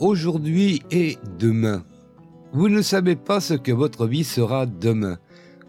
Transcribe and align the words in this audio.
aujourd'hui 0.00 0.82
et 0.90 1.18
demain. 1.38 1.84
Vous 2.52 2.68
ne 2.68 2.82
savez 2.82 3.14
pas 3.14 3.40
ce 3.40 3.54
que 3.54 3.70
votre 3.70 4.06
vie 4.06 4.24
sera 4.24 4.66
demain. 4.66 5.18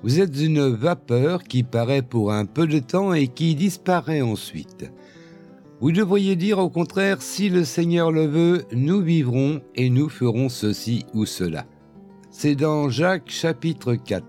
Vous 0.04 0.20
êtes 0.20 0.42
une 0.42 0.68
vapeur 0.68 1.44
qui 1.44 1.62
paraît 1.62 2.02
pour 2.02 2.32
un 2.32 2.46
peu 2.46 2.66
de 2.66 2.80
temps 2.80 3.14
et 3.14 3.28
qui 3.28 3.54
disparaît 3.54 4.22
ensuite. 4.22 4.92
Vous 5.80 5.92
devriez 5.92 6.36
dire 6.36 6.60
au 6.60 6.70
contraire, 6.70 7.22
si 7.22 7.50
le 7.50 7.64
Seigneur 7.64 8.12
le 8.12 8.26
veut, 8.26 8.66
nous 8.72 9.02
vivrons 9.02 9.62
et 9.76 9.90
nous 9.90 10.10
ferons 10.10 10.50
ceci 10.50 11.06
ou 11.14 11.26
cela. 11.26 11.66
C'est 12.32 12.56
dans 12.56 12.90
Jacques 12.90 13.30
chapitre 13.30 13.96
4. 13.96 14.26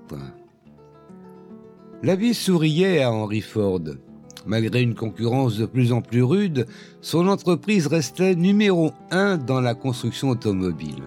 La 2.03 2.17
vie 2.17 2.35
souriait 2.35 3.03
à 3.03 3.13
Henry 3.13 3.41
Ford. 3.41 3.81
Malgré 4.47 4.83
une 4.83 4.95
concurrence 4.95 5.57
de 5.57 5.67
plus 5.67 5.93
en 5.93 6.01
plus 6.01 6.23
rude, 6.23 6.67
son 7.01 7.29
entreprise 7.29 7.87
restait 7.87 8.35
numéro 8.35 8.93
un 9.11 9.37
dans 9.37 9.61
la 9.61 9.75
construction 9.75 10.31
automobile. 10.31 11.03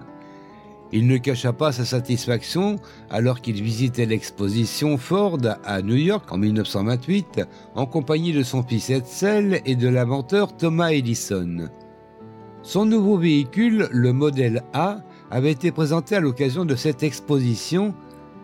Il 0.91 1.07
ne 1.07 1.17
cacha 1.17 1.51
pas 1.51 1.71
sa 1.71 1.83
satisfaction 1.83 2.77
alors 3.09 3.41
qu'il 3.41 3.61
visitait 3.61 4.05
l'exposition 4.05 4.97
Ford 4.97 5.39
à 5.65 5.81
New 5.81 5.95
York 5.95 6.31
en 6.31 6.37
1928 6.37 7.41
en 7.75 7.85
compagnie 7.85 8.31
de 8.31 8.43
son 8.43 8.63
fils 8.63 8.89
Edsel 8.89 9.61
et 9.65 9.75
de 9.75 9.89
l'inventeur 9.89 10.55
Thomas 10.55 10.91
Edison. 10.91 11.69
Son 12.61 12.85
nouveau 12.85 13.17
véhicule, 13.17 13.89
le 13.91 14.13
modèle 14.13 14.63
A, 14.73 14.99
avait 15.31 15.51
été 15.51 15.71
présenté 15.71 16.15
à 16.15 16.19
l'occasion 16.19 16.65
de 16.65 16.75
cette 16.75 17.03
exposition 17.03 17.93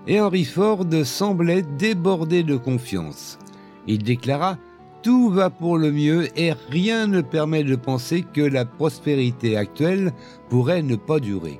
et 0.07 0.19
Henry 0.19 0.43
Ford 0.43 0.85
semblait 1.05 1.61
débordé 1.61 2.43
de 2.43 2.57
confiance. 2.57 3.39
Il 3.87 4.03
déclara 4.03 4.57
Tout 5.03 5.29
va 5.29 5.49
pour 5.49 5.79
le 5.79 5.91
mieux 5.91 6.27
et 6.39 6.53
rien 6.69 7.07
ne 7.07 7.21
permet 7.21 7.63
de 7.63 7.75
penser 7.75 8.23
que 8.33 8.41
la 8.41 8.65
prospérité 8.65 9.57
actuelle 9.57 10.11
pourrait 10.49 10.83
ne 10.83 10.95
pas 10.95 11.19
durer. 11.19 11.59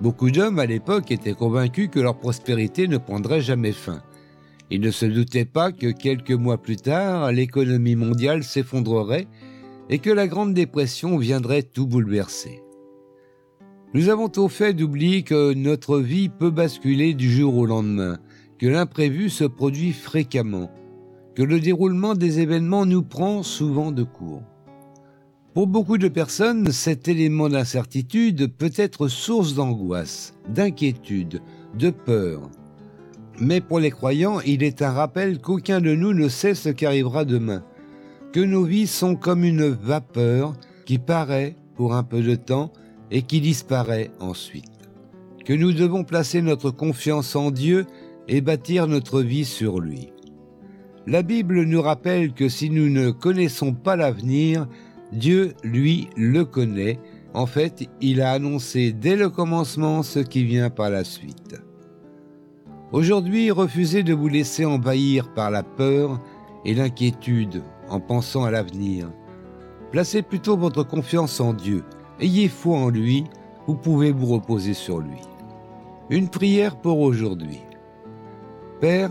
Beaucoup 0.00 0.30
d'hommes 0.30 0.60
à 0.60 0.66
l'époque 0.66 1.10
étaient 1.10 1.34
convaincus 1.34 1.88
que 1.90 1.98
leur 1.98 2.16
prospérité 2.16 2.86
ne 2.86 2.98
prendrait 2.98 3.40
jamais 3.40 3.72
fin. 3.72 4.00
Ils 4.70 4.80
ne 4.80 4.92
se 4.92 5.06
doutaient 5.06 5.44
pas 5.44 5.72
que 5.72 5.88
quelques 5.88 6.30
mois 6.30 6.58
plus 6.58 6.76
tard, 6.76 7.32
l'économie 7.32 7.96
mondiale 7.96 8.44
s'effondrerait 8.44 9.26
et 9.90 9.98
que 9.98 10.10
la 10.10 10.28
Grande 10.28 10.54
Dépression 10.54 11.18
viendrait 11.18 11.62
tout 11.64 11.86
bouleverser. 11.86 12.62
Nous 13.92 14.08
avons 14.08 14.30
au 14.36 14.48
fait 14.48 14.72
d'oublier 14.72 15.22
que 15.22 15.52
notre 15.52 15.98
vie 15.98 16.28
peut 16.28 16.50
basculer 16.50 17.14
du 17.14 17.30
jour 17.30 17.56
au 17.56 17.66
lendemain, 17.66 18.18
que 18.58 18.66
l'imprévu 18.66 19.30
se 19.30 19.44
produit 19.44 19.92
fréquemment, 19.92 20.70
que 21.34 21.42
le 21.42 21.60
déroulement 21.60 22.14
des 22.14 22.40
événements 22.40 22.86
nous 22.86 23.02
prend 23.02 23.42
souvent 23.42 23.90
de 23.90 24.04
court. 24.04 24.42
Pour 25.52 25.66
beaucoup 25.66 25.98
de 25.98 26.08
personnes, 26.08 26.70
cet 26.72 27.06
élément 27.06 27.48
d'incertitude 27.48 28.52
peut 28.56 28.72
être 28.76 29.08
source 29.08 29.54
d'angoisse, 29.54 30.34
d'inquiétude, 30.48 31.40
de 31.78 31.90
peur. 31.90 32.50
Mais 33.40 33.60
pour 33.60 33.80
les 33.80 33.90
croyants, 33.90 34.40
il 34.40 34.62
est 34.62 34.82
un 34.82 34.90
rappel 34.90 35.40
qu'aucun 35.40 35.80
de 35.80 35.94
nous 35.94 36.12
ne 36.12 36.28
sait 36.28 36.54
ce 36.54 36.68
qu'arrivera 36.70 37.24
demain, 37.24 37.64
que 38.32 38.40
nos 38.40 38.64
vies 38.64 38.86
sont 38.86 39.16
comme 39.16 39.44
une 39.44 39.68
vapeur 39.68 40.54
qui 40.86 40.98
paraît 40.98 41.56
pour 41.76 41.94
un 41.94 42.02
peu 42.02 42.22
de 42.22 42.34
temps 42.34 42.72
et 43.10 43.22
qui 43.22 43.40
disparaît 43.40 44.10
ensuite. 44.20 44.70
Que 45.44 45.52
nous 45.52 45.72
devons 45.72 46.04
placer 46.04 46.42
notre 46.42 46.70
confiance 46.70 47.36
en 47.36 47.50
Dieu 47.50 47.86
et 48.28 48.40
bâtir 48.40 48.86
notre 48.86 49.20
vie 49.20 49.44
sur 49.44 49.78
lui. 49.78 50.13
La 51.06 51.22
Bible 51.22 51.64
nous 51.64 51.82
rappelle 51.82 52.32
que 52.32 52.48
si 52.48 52.70
nous 52.70 52.88
ne 52.88 53.10
connaissons 53.10 53.74
pas 53.74 53.96
l'avenir, 53.96 54.66
Dieu, 55.12 55.54
lui, 55.62 56.08
le 56.16 56.44
connaît. 56.44 56.98
En 57.34 57.46
fait, 57.46 57.88
il 58.00 58.22
a 58.22 58.32
annoncé 58.32 58.92
dès 58.92 59.16
le 59.16 59.28
commencement 59.28 60.02
ce 60.02 60.20
qui 60.20 60.44
vient 60.44 60.70
par 60.70 60.90
la 60.90 61.04
suite. 61.04 61.60
Aujourd'hui, 62.92 63.50
refusez 63.50 64.02
de 64.02 64.14
vous 64.14 64.28
laisser 64.28 64.64
envahir 64.64 65.32
par 65.34 65.50
la 65.50 65.62
peur 65.62 66.20
et 66.64 66.74
l'inquiétude 66.74 67.62
en 67.88 68.00
pensant 68.00 68.44
à 68.44 68.50
l'avenir. 68.50 69.10
Placez 69.90 70.22
plutôt 70.22 70.56
votre 70.56 70.84
confiance 70.84 71.40
en 71.40 71.52
Dieu 71.52 71.84
Ayez 72.20 72.48
foi 72.48 72.78
en 72.78 72.90
lui, 72.90 73.24
vous 73.66 73.74
pouvez 73.74 74.12
vous 74.12 74.26
reposer 74.26 74.72
sur 74.72 75.00
lui. 75.00 75.18
Une 76.10 76.28
prière 76.28 76.76
pour 76.76 77.00
aujourd'hui. 77.00 77.60
Père, 78.80 79.10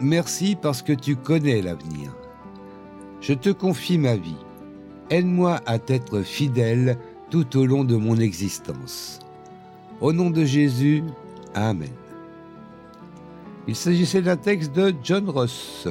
merci 0.00 0.56
parce 0.60 0.82
que 0.82 0.92
tu 0.92 1.16
connais 1.16 1.62
l'avenir. 1.62 2.14
Je 3.20 3.34
te 3.34 3.50
confie 3.50 3.98
ma 3.98 4.16
vie. 4.16 4.36
Aide-moi 5.10 5.60
à 5.66 5.78
t'être 5.78 6.22
fidèle 6.22 6.98
tout 7.30 7.56
au 7.58 7.66
long 7.66 7.84
de 7.84 7.96
mon 7.96 8.16
existence. 8.16 9.18
Au 10.00 10.12
nom 10.12 10.30
de 10.30 10.44
Jésus, 10.44 11.02
Amen. 11.54 11.90
Il 13.66 13.76
s'agissait 13.76 14.22
d'un 14.22 14.36
texte 14.36 14.72
de 14.72 14.94
John 15.02 15.28
Ross. 15.30 15.88